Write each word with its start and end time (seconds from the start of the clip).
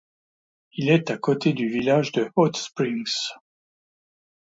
Il 0.73 0.89
est 0.89 1.11
à 1.11 1.17
côté 1.19 1.53
du 1.53 1.69
village 1.69 2.11
de 2.11 2.31
Hot 2.35 2.53
Springs. 2.55 3.35